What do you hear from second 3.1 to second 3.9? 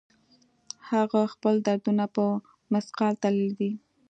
تللي دي